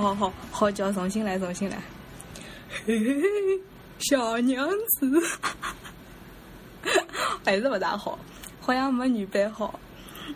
[0.00, 1.76] 好好好，好叫重新来，重新来。
[2.86, 3.60] 嘿嘿嘿，
[3.98, 4.68] 小娘
[5.00, 5.22] 子，
[7.44, 8.18] 还是不大好，
[8.60, 9.78] 好像没女版好。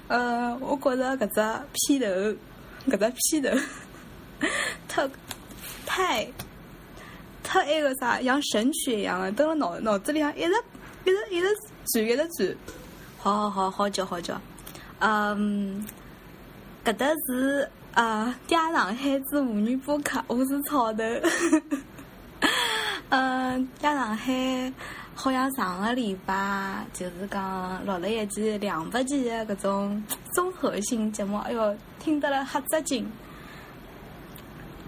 [0.08, 3.42] 呃，我觉着搿只片头，搿只片
[4.88, 5.08] 头，
[5.86, 6.28] 太太
[7.44, 10.52] 太那个啥，像神曲一样的，蹲辣脑脑子里向一直
[11.04, 11.46] 一直一直
[11.92, 12.56] 转一直转。
[13.18, 14.40] 好好好，好叫好叫。
[14.98, 15.86] 嗯，
[16.84, 21.04] 搿搭是呃《嗲上海之妇女播客》，我是草头。
[23.10, 24.32] 嗯，《嗲上海》
[25.14, 33.06] 好像上个礼拜就是讲录了一期两百集的搿种综合性节目，哎哟，听得了吓只劲。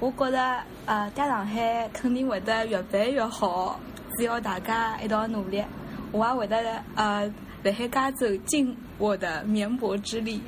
[0.00, 3.78] 我觉着呃，《嗲上海》肯定会得越办越好，
[4.16, 5.62] 只要大家一道努力，
[6.10, 7.30] 我也会得呃。
[7.62, 10.38] 在海加州尽我的绵薄之力。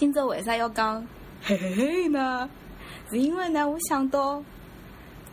[0.00, 1.06] 今朝为啥要讲
[1.42, 2.48] 嘿嘿嘿呢？
[3.10, 4.42] 是因为呢，我想到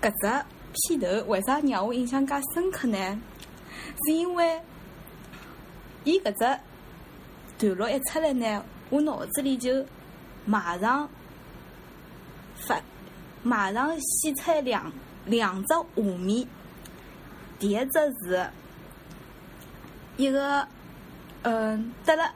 [0.01, 0.45] 搿只
[0.89, 2.97] 片头为啥让我印象介深刻呢？
[4.03, 4.61] 是因为
[6.03, 6.59] 伊搿只
[7.57, 9.85] 段落一出来呢，我脑子里就
[10.43, 11.09] 马上
[12.57, 12.77] 发，
[13.43, 14.91] 马上显出两
[15.27, 16.45] 两只画面。
[17.57, 18.45] 第一只是。
[20.17, 20.67] 一个，
[21.43, 22.29] 嗯，得了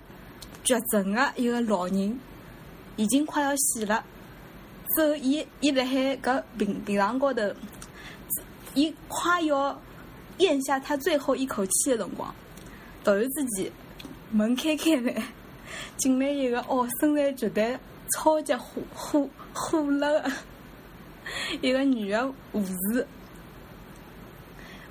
[0.64, 2.20] 绝症的一个老人，
[2.96, 4.04] 已经快要死了。
[4.96, 7.42] 之后，伊伊辣海搿病病床高头，
[8.74, 9.80] 伊快要
[10.38, 12.34] 咽下他最后一口气的辰光，
[13.04, 13.72] 突然之间
[14.32, 15.24] 门开开来，
[15.98, 17.78] 进来一个哦，身材绝对
[18.14, 20.32] 超级火火火辣的
[21.62, 23.08] 一个女的护士。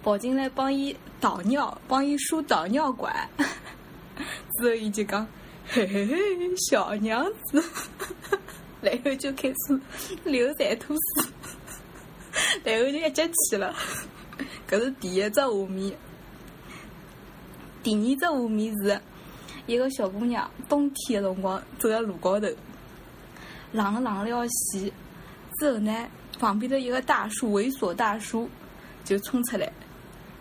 [0.03, 3.15] 跑进来帮伊导尿，帮伊输导尿管，
[4.57, 5.27] 之后伊就讲
[5.73, 7.63] ：“嘿嘿，小娘子。
[8.83, 9.81] ”然后就开始
[10.25, 11.29] 流产吐丝，
[12.65, 13.73] 然后就一接去了。
[14.69, 15.97] 搿是第一只画面。
[17.85, 19.01] 第二只画面是
[19.67, 22.49] 一个小姑娘，冬天的辰光走在路高头，
[23.73, 24.93] 冷冷了要死。
[25.61, 26.09] 之后呢，
[26.39, 28.51] 旁边的一个大叔，猥琐大叔
[29.05, 29.73] 就冲出来。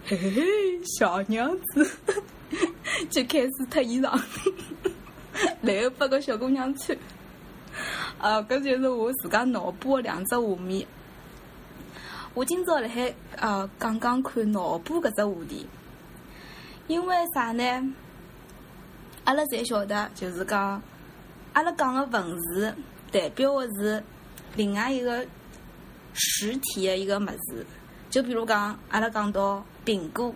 [0.06, 0.44] 嘿嘿嘿，
[0.98, 1.88] 小娘子
[3.12, 4.20] 就开始脱衣裳，
[5.62, 6.98] 然后把个小姑娘穿。
[8.18, 10.86] 啊，搿就是我自家脑补的两只画面。
[12.34, 15.68] 我今朝辣海呃讲讲看脑补搿只话题，
[16.88, 17.64] 因为啥呢？
[19.26, 20.82] 阿拉侪晓得，就是讲
[21.54, 22.74] 阿拉讲的文字
[23.12, 24.04] 代表的是
[24.56, 25.26] 另外一个
[26.14, 27.66] 实体的一个物事。
[28.10, 30.34] 就比如讲，阿拉讲到苹果，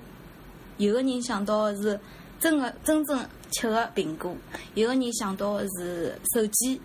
[0.78, 2.00] 有个人想到的是
[2.40, 4.36] 真的真正吃的苹果，
[4.76, 6.82] 有个人想到的是手机，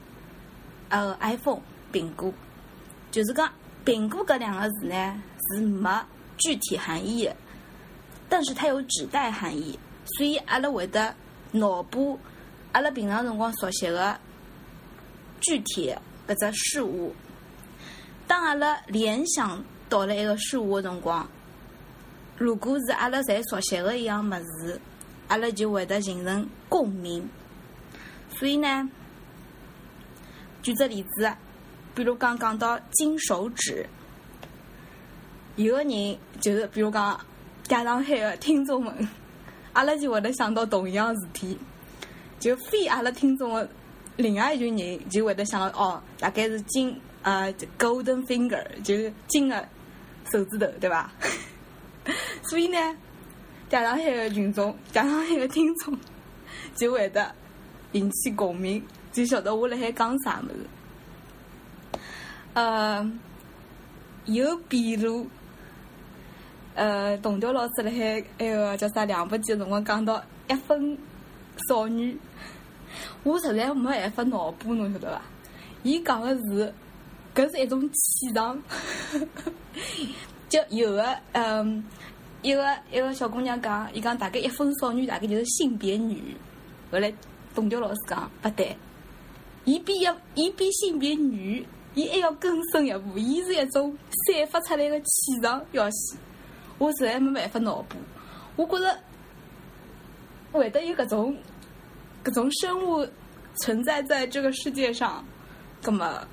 [0.88, 1.60] 呃，iPhone
[1.92, 2.32] 苹果，
[3.10, 3.50] 就是讲
[3.84, 5.90] 苹果搿两个字呢是没
[6.38, 7.36] 具体含义的，
[8.28, 9.78] 但是它有指代含义，
[10.16, 11.14] 所以阿拉会得
[11.52, 12.18] 脑补
[12.72, 14.18] 阿拉平常辰光熟悉的
[15.40, 15.94] 具体
[16.26, 17.14] 搿只事物，
[18.26, 19.64] 当阿拉联想。
[19.90, 21.26] 到了一个事物的辰光，
[22.36, 24.78] 如果是阿拉侪熟悉的一样物事，
[25.28, 27.28] 阿拉就会得形成共鸣。
[28.36, 28.90] 所以呢，
[30.62, 31.32] 举个例子，
[31.94, 33.86] 比如刚讲到金手指，
[35.56, 37.18] 有个人就是比如讲
[37.66, 39.08] 嗲上海的听众们，
[39.72, 41.58] 阿拉就会得想到同样事体，
[42.40, 43.68] 就非阿拉听众的
[44.16, 49.68] 另外一群人就会得想到哦，大概是金呃 golden finger，就是金的。
[50.30, 51.10] 手指头，对吧？
[52.44, 52.76] 所以呢，
[53.68, 55.96] 加上海个群众，加上海个听众，
[56.74, 57.30] 就会得
[57.92, 58.82] 引起共鸣，
[59.12, 62.00] 就晓得我辣海讲啥么子。
[62.54, 63.12] 呃，
[64.26, 65.26] 又比如，
[66.74, 70.96] 呃，董调老师辣海那个叫啥两百集的辰光讲到一分
[71.68, 72.18] 少女，
[73.22, 75.22] 我实在没办法脑补，侬晓得伐？
[75.82, 76.72] 伊讲的是。
[77.34, 78.60] 搿是一种气场，
[80.48, 81.84] 就有个嗯，
[82.42, 86.36] 一个一个小姑娘讲，伊讲大概一分少女，大概就是性别女。
[86.90, 87.12] 后来
[87.54, 88.76] 董教老师讲不对，
[89.64, 93.96] 伊比要伊比性别女，伊还要更深一步，伊是一种
[94.26, 96.16] 散发出来的气场要死。
[96.78, 97.96] 我实在没办法脑补，
[98.54, 98.98] 我觉着
[100.52, 101.36] 会得有搿种
[102.24, 103.06] 搿种生物
[103.56, 105.24] 存在在这个世界上，
[105.82, 106.26] 葛么？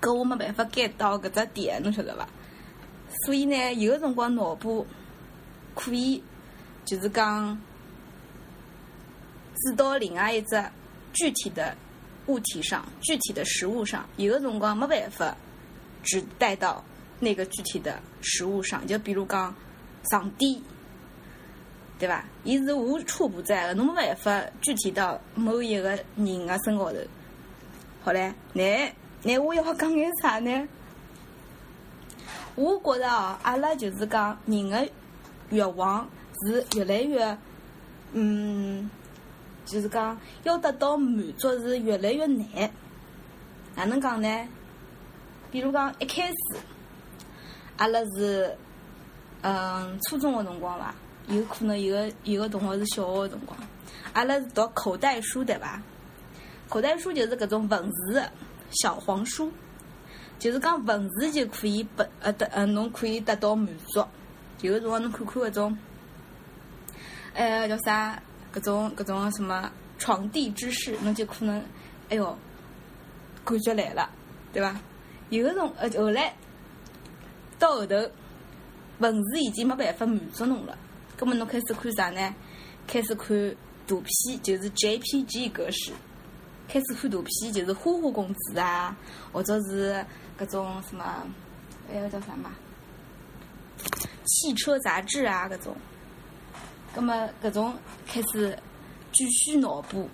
[0.00, 2.28] 搿我没办法 get 到搿只点，侬晓得伐？
[3.24, 4.86] 所以呢，有个辰光脑补
[5.74, 6.22] 可以，
[6.84, 7.58] 就是讲
[9.56, 10.62] 指到另外一只
[11.12, 11.76] 具体的
[12.26, 15.36] 物体上、具体的食物上，有的辰光没办法
[16.02, 16.84] 只带到
[17.20, 19.54] 那个具体的食物上，就比如讲
[20.10, 20.62] 上帝，
[21.98, 22.26] 对吧？
[22.42, 26.98] 伊是无处不在的，侬没办法具体到某一个人的身高头。
[28.02, 30.68] 好嘞，那那我要讲眼啥呢？
[32.56, 34.88] 我觉着哦，阿拉就是讲人的
[35.50, 36.08] 欲望
[36.46, 37.36] 是越来越，
[38.12, 38.88] 嗯，
[39.64, 42.70] 就是讲要得到满足是越来越难。
[43.74, 44.48] 哪能讲呢？
[45.50, 46.58] 比如讲一开始，
[47.76, 48.56] 阿拉是
[49.42, 50.94] 嗯初中的辰光伐，
[51.26, 53.58] 有可能有个有个同学是小学的辰光，
[54.12, 55.82] 阿拉是读口袋书对伐？
[56.68, 58.22] 口袋书就是搿种文字
[58.70, 59.50] 小黄书。
[60.44, 64.06] 就是讲文字就可以不呃得呃侬可以得到满足，
[64.60, 65.78] 有个辰光侬看看搿种，
[67.32, 68.22] 呃叫啥？
[68.52, 71.64] 搿种搿种什么床地之事，侬就可能
[72.10, 72.36] 哎哟，
[73.42, 74.10] 感觉来了，
[74.52, 74.78] 对伐？
[75.30, 76.34] 有个辰呃后来
[77.58, 77.96] 到后头，
[78.98, 80.76] 文字已经没办法满足侬了，
[81.16, 82.34] 葛末侬开始看啥呢？
[82.86, 83.28] 开始看
[83.86, 85.94] 图片，就是 JPG 格式。
[86.68, 88.96] 开始看图片，就是花花公子啊，
[89.32, 90.04] 或者是。
[90.36, 91.24] 各种什么，
[91.88, 92.50] 那个叫啥嘛？
[94.24, 95.76] 汽车杂志啊，各种，
[96.92, 97.72] 那么各种
[98.04, 98.58] 开始
[99.12, 100.10] 继续脑补，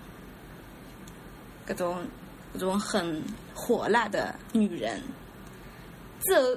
[1.65, 2.05] 各种
[2.53, 3.23] 各种很
[3.55, 5.01] 火辣的女人。
[6.19, 6.55] 之后，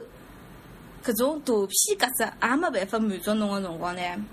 [1.02, 4.24] 各种图片格式也没办法满足侬的辰光呢，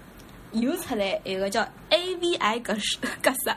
[0.51, 3.55] 又出来一个叫 AVI 格式格式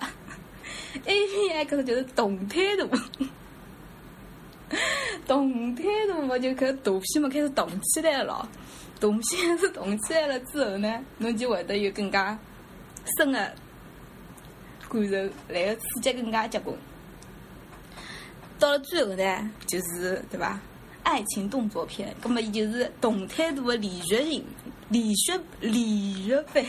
[1.07, 2.89] ，AVI 格式就是动态图。
[5.27, 8.49] 动态图嘛，就搿图片嘛开始动起来了，
[8.99, 12.39] 动片是动起来了之后呢，侬就会得有更加
[13.19, 13.55] 深的
[14.89, 15.17] 感受，
[15.49, 16.77] 来个刺激更加结棍。
[18.59, 20.61] 到了最后呢，就是对吧？
[21.03, 24.45] 爱情动作片，那么伊就是动态图的连续性、
[24.89, 26.65] 连续连续版。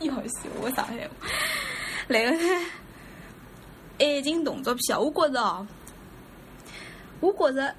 [0.00, 1.08] 要死 我上海，
[2.08, 2.38] 来个呢？
[3.98, 5.66] 爱情动作片，我觉着哦。
[7.20, 7.74] 我觉着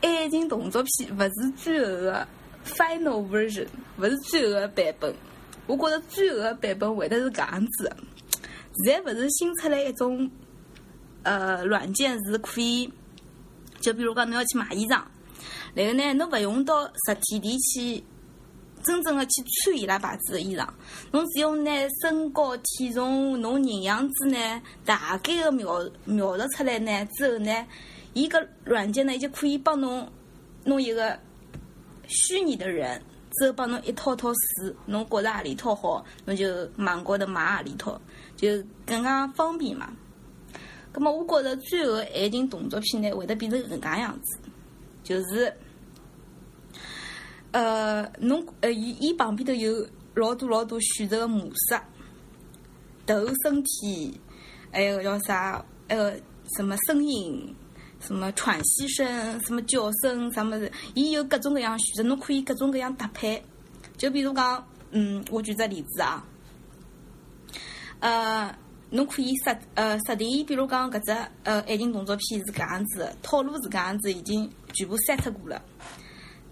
[0.00, 2.28] 爱情动作片勿是最后的
[2.64, 3.66] final version，
[3.98, 5.14] 勿是最后的版本。
[5.66, 7.96] 我觉着最后的版本会得是搿样子。
[8.84, 10.30] 现在勿是新出来一种
[11.22, 12.92] 呃软件是可以，
[13.80, 15.02] 就比如讲侬要去买衣裳，
[15.74, 18.04] 然后呢侬勿用到实体店去
[18.86, 20.66] 真正的去穿伊拉牌子的衣裳，
[21.10, 27.52] 侬只要拿身高、体重、侬人样子呢大概的描描述出来呢之后呢。
[28.18, 30.10] 伊个软件呢，就可以帮侬
[30.64, 31.20] 弄一个
[32.08, 32.98] 虚拟的人，
[33.34, 38.00] 之后帮侬一套套试，侬觉着何里套好，侬就网高头买何里套，
[38.34, 38.48] 就
[38.86, 39.92] 更加方便嘛。
[40.92, 44.38] 葛么，我觉着最后爱情动作片呢，会得变成搿能介样子，
[45.04, 45.54] 就是，
[47.56, 51.80] 呃，侬呃，伊伊旁边头有老多老多选择的模式，
[53.06, 54.20] 头、身体，
[54.70, 56.12] 还有叫啥，呃，
[56.54, 57.56] 什么声音。
[57.98, 63.42] 什么喘息声，什么叫声，啥么子，伊有各种各样选择，侬可以各种各样搭配。
[63.96, 66.22] 就比如讲，嗯，我举个例子啊，
[68.00, 68.54] 呃，
[68.90, 71.10] 侬可以设呃设定，比如讲搿只
[71.44, 75.62] 呃爱情动作片是搿样子，套路是搿样子，已经全部筛脱过了。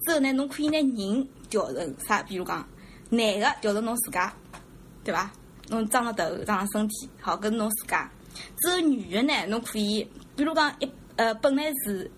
[0.04, 2.23] 之后呢，侬可以拿人调成啥？
[2.23, 2.66] 比如讲，
[3.11, 4.32] 男的调成侬自家，
[5.02, 5.30] 对伐？
[5.68, 8.11] 侬长了头，长了身体，好，搿是侬自家。
[8.61, 10.06] 之后女的呢，侬可以，
[10.37, 10.90] 比如讲一。
[11.16, 12.11] 呃，本来是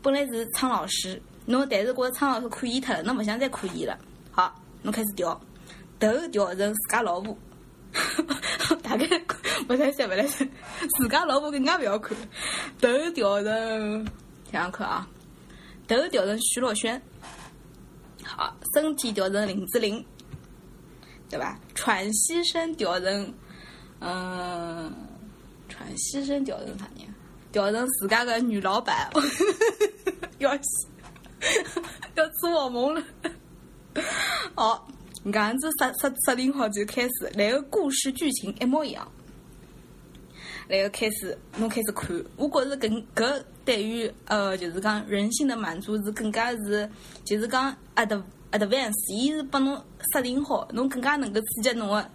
[0.00, 3.98] 本来是苍老师，侬但是觉着苍老师可疑脱了，侬勿想再可疑了。
[4.30, 5.40] 好，侬开始调，
[5.98, 7.36] 头调成自家老婆，
[8.84, 9.04] 大概
[9.68, 10.48] 勿太晓勿来塞，
[10.96, 12.16] 自家老婆更加勿要看。
[12.80, 14.06] 头调成
[14.52, 15.08] 想想看啊，
[15.88, 17.00] 头调成徐若瑄，
[18.26, 20.04] 好，身体调成林志玲，
[21.30, 21.58] 对伐？
[21.74, 23.34] 喘息声调成，
[24.00, 24.92] 嗯，
[25.68, 27.06] 喘息声调成啥人？
[27.52, 29.10] 调成自家个女老板，
[30.38, 30.88] 要死
[32.14, 33.02] 要做噩梦了。
[34.54, 34.86] 好，
[35.24, 39.10] 搿样子设设设定好就开始，然后故事剧情一模一样，
[40.68, 46.88] 然后开始侬开始看，我觉着跟搿对于呃就是讲人性的满足是更加是
[47.24, 52.10] 就是讲 ad advance，伊是帮侬设定好，侬更加能够刺激侬个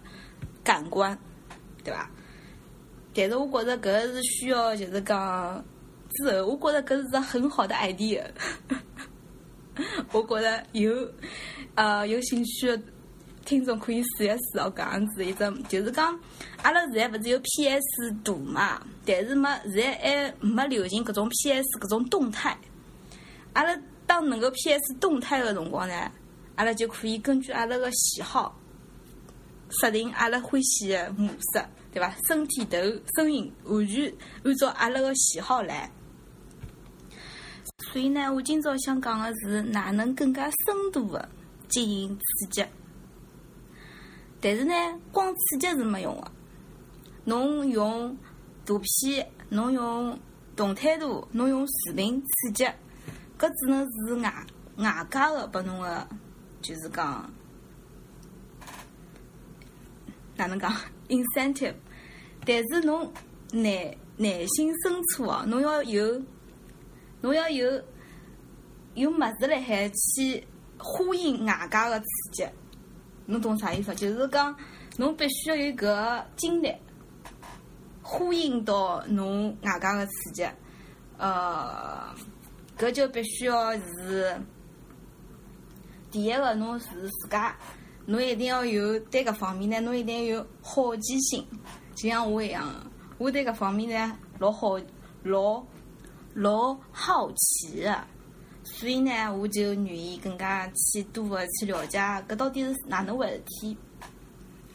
[0.64, 1.16] 感官，
[1.84, 2.10] 对伐？
[3.14, 5.62] 但是我觉着搿是需要，就是讲
[6.14, 8.24] 之后，我觉着搿是只很好的 idea。
[10.12, 10.90] 我觉着有，
[11.74, 12.68] 呃，有兴趣
[13.44, 16.18] 听众可以试一试哦，搿样子一只，就是讲，
[16.62, 22.56] 阿拉现在勿是有 PS 图嘛，但是没现在还没流行搿种 PS 搿种动态。
[23.52, 26.10] 阿拉当能够 PS 动态个辰光呢，
[26.56, 28.58] 阿拉就可以根据阿拉个喜好，
[29.80, 32.14] 设定阿拉欢喜个模式，对伐？
[32.28, 32.76] 身体、头、
[33.16, 34.12] 声音，完全
[34.44, 35.90] 按照阿拉个喜好来。
[37.92, 41.28] 所以呢，我今朝想讲个是哪能更加深度个
[41.68, 42.64] 进行刺激。
[44.44, 44.74] 但是呢，
[45.12, 46.30] 光刺激是没用个。
[47.24, 48.16] 侬用
[48.66, 50.18] 图片，侬用
[50.56, 52.64] 动态图，侬用视频刺激，
[53.38, 54.46] 搿只能是外
[54.78, 56.08] 外加个拨侬个，
[56.60, 57.32] 就是讲
[60.34, 60.74] 哪能讲
[61.06, 61.74] incentive。
[62.44, 63.12] 但是侬
[63.52, 66.20] 内内心深处哦，侬要有，
[67.20, 67.80] 侬要有
[68.94, 70.44] 有么事辣海去
[70.76, 72.44] 呼应外加个刺激。
[73.26, 73.94] 侬懂啥意思？
[73.94, 74.54] 就是讲，
[74.96, 76.74] 侬必须要有搿经历，
[78.02, 80.46] 呼应到侬外加个刺激。
[81.18, 82.14] 呃，
[82.76, 84.36] 搿就必须要是
[86.10, 87.54] 第一个，侬是自家，
[88.06, 91.46] 侬一定要有对搿方面呢，侬一定要有好奇心，
[91.94, 92.68] 就像我一样，
[93.18, 94.78] 我对搿方面呢老好，
[95.22, 95.64] 老
[96.34, 97.88] 老好奇。
[98.64, 103.76] 所以呢，我就愿意更加去多的去了解搿到底是哪能回事体。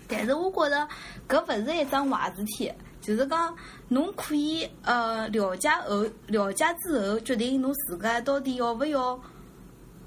[0.07, 0.87] 但是我觉着
[1.27, 3.53] 搿勿是一桩坏事体，就是讲
[3.89, 9.19] 侬可以呃了解后了解之后决定侬自家到底要勿要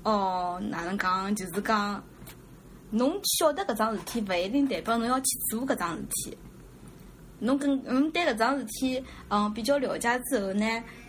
[0.03, 2.03] 哦哪能讲，就是讲
[2.91, 6.39] 侬晓得搿桩事体，勿一定代表侬要去做搿桩事体。
[7.41, 10.67] 侬跟侬对搿桩事体嗯比较了解之后呢？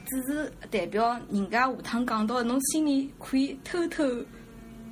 [0.08, 4.04] 只是代表人家下趟讲到，侬心里可以偷偷，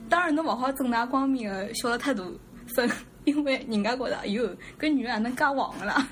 [0.08, 2.24] 当然侬勿好正大光明个笑得太大
[2.74, 2.90] 声，
[3.26, 6.08] 因为人家觉着哟，搿女个哪能介黄个啦？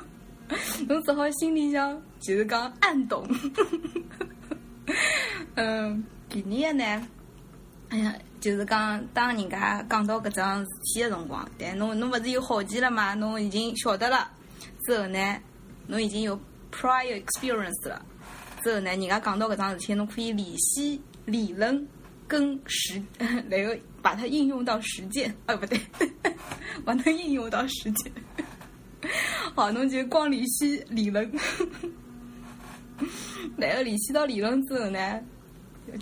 [0.86, 3.26] 侬只好心里向就是讲暗懂。
[5.54, 7.08] 嗯， 第二个呢，
[7.88, 13.14] 哎呀，就是讲当人家讲到搿桩事体个辰光，但侬侬勿是有好奇了嘛？
[13.14, 14.30] 侬已经晓得了
[14.86, 15.18] 之后呢，
[15.88, 16.38] 侬已经有
[16.70, 18.00] prior experience 了。
[18.62, 21.86] 之后呢，人家讲到搿桩事体，侬可以联系理论
[22.28, 25.34] 跟实， 然后把它应用到实践。
[25.46, 25.80] 啊，不对，
[26.84, 28.12] 把它应用到实践。
[29.54, 31.30] 好，侬就光联系理论，
[33.56, 35.20] 然后联系到理论之后呢，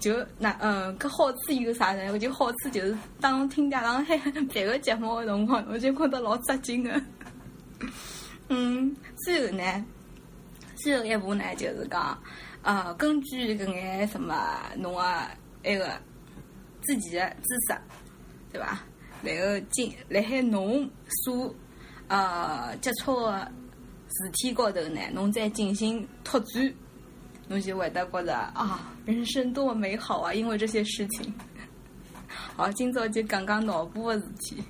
[0.00, 2.11] 就那嗯，搿好处有啥呢？
[2.12, 4.17] 我就好处就是，当听家长海
[4.53, 7.00] 别个节目个辰光，我就觉得老扎劲个。
[8.49, 9.85] 嗯，最后呢，
[10.77, 12.19] 最后一步呢，就是讲。
[12.63, 14.35] 呃，根据搿眼什么
[14.79, 15.03] 侬个
[15.63, 16.01] 那个
[16.81, 17.79] 自己的知识，
[18.51, 18.79] 对伐？
[19.23, 20.91] 然后进辣海侬
[21.25, 21.55] 所
[22.09, 23.53] 呃接触个
[24.09, 26.75] 事体高头呢，侬再进行拓展，
[27.49, 30.33] 侬就会得觉着啊，人生多么美好啊！
[30.33, 31.35] 因为这些事情。
[32.57, 34.65] 好，今朝就讲讲脑部个事体。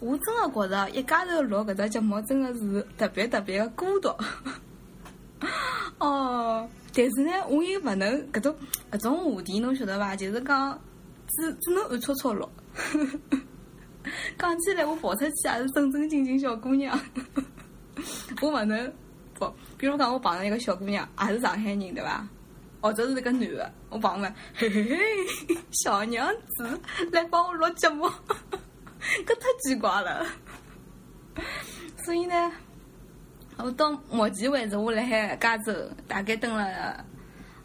[0.00, 4.08] 我真的觉着一家头录搿只节目真的是特别特别的孤独。
[5.98, 8.54] 哦，但是呢，我又勿能搿种
[8.92, 10.14] 搿种话题，侬晓得伐？
[10.14, 10.80] 就是讲
[11.28, 12.48] 只只能暗戳戳录。
[14.38, 16.98] 讲起来，我跑出去也是正正经经小姑娘。
[18.40, 18.92] 我勿能
[19.34, 22.26] 不，比如讲我碰上一个小姑娘，也是上海人，对伐？
[22.80, 24.96] 或者是一个男的，我碰着，嘿嘿嘿，
[25.72, 28.08] 小娘子来帮我录节目，
[29.26, 30.26] 搿太奇怪了。
[32.04, 32.52] 所以呢。
[33.60, 35.74] 我到目前为止，我辣海加州
[36.06, 37.04] 大概蹲了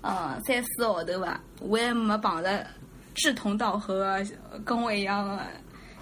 [0.01, 2.65] 呃三四个号头吧，我还没碰着
[3.13, 4.19] 志同道合、
[4.65, 5.45] 跟我一样的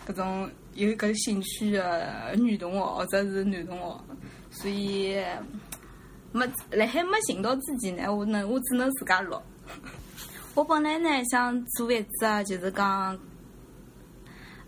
[0.07, 4.01] 搿种有搿兴趣的女同学或者是男同学，
[4.49, 5.21] 所以
[6.31, 9.37] 没辣海没寻到自己呢，我能我只能自家录。
[10.55, 13.19] 我本来呢想做一只就是讲。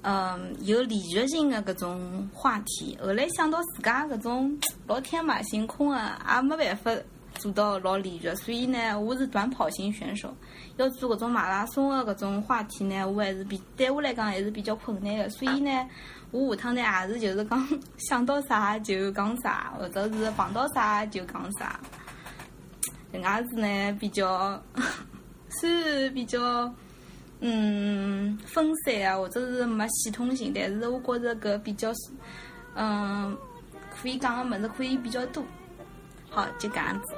[0.05, 6.91] 嗯，有连续性的搿种话题，后来想到自家搿种 老天马行空的，也没办法
[7.35, 10.35] 做到老连续，所以呢，我是短跑型选手，
[10.75, 15.71] 要做搿种马拉松的搿种话题呢，我还是比对我来讲还是比较困难的，所以呢，
[16.31, 17.67] 我下趟呢也是就是讲
[17.97, 21.79] 想到啥就讲啥，或者是碰到啥就讲啥，
[23.13, 24.61] 搿样子呢比较，
[25.61, 26.69] 是比较。
[27.45, 31.91] 嗯，分散啊，或者是没系统性，但是我觉着搿比较，
[32.73, 33.37] 嗯，
[33.91, 35.43] 可以讲个物事可以比较多。
[36.29, 37.13] 好，就搿样子，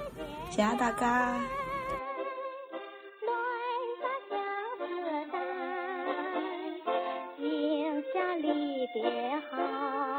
[0.50, 1.40] 谢谢大家。
[8.94, 9.02] 别
[9.52, 10.15] 好。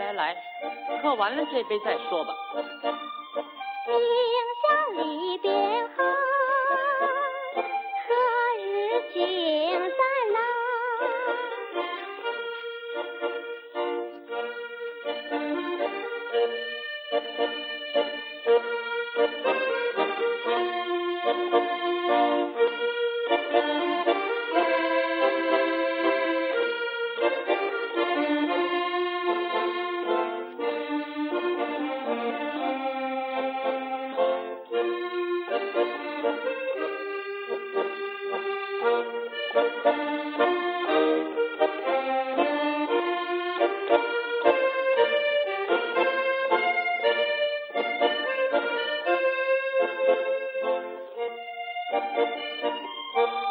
[0.00, 2.34] 来来来喝完了这杯再说吧。
[51.92, 53.49] Müzik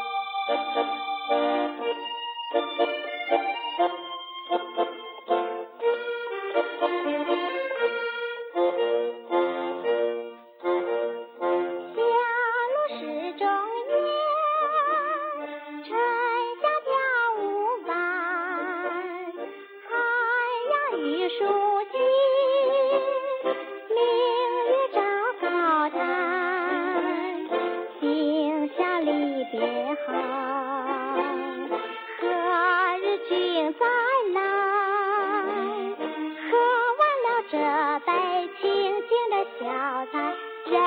[40.70, 40.78] 人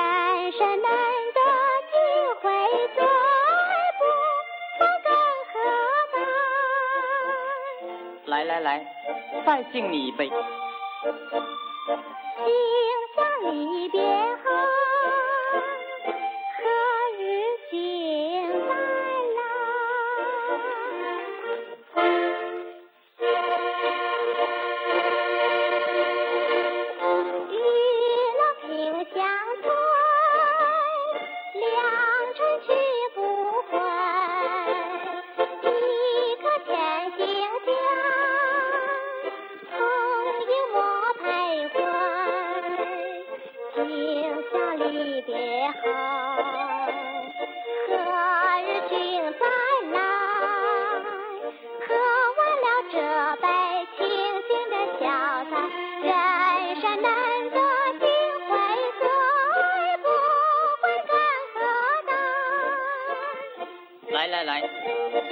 [0.53, 0.89] 生难
[1.33, 1.39] 得
[1.91, 1.93] 几
[2.41, 2.43] 回
[2.95, 3.03] 醉
[3.99, 4.01] 不
[4.79, 5.11] 分更
[5.51, 5.53] 何
[6.13, 6.15] 待
[8.27, 8.67] 来来来
[9.45, 10.31] 再敬你一杯。
[32.35, 32.92] 传奇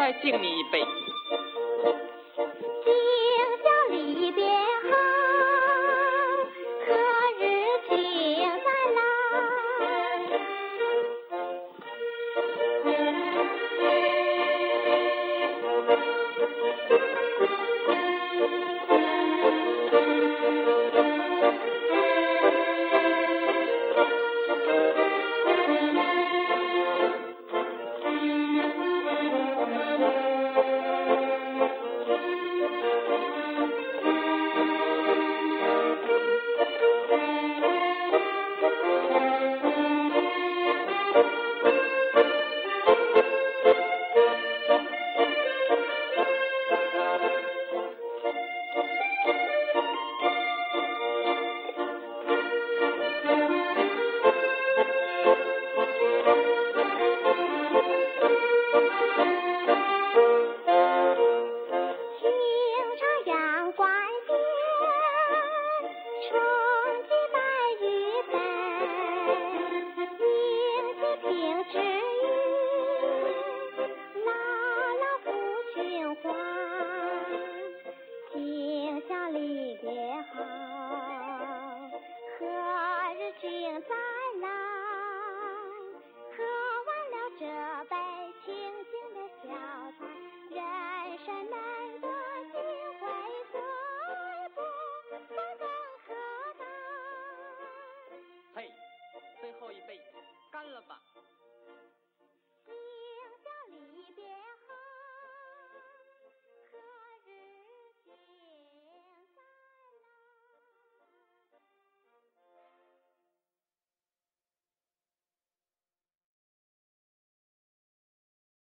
[0.01, 1.00] 再敬你一杯。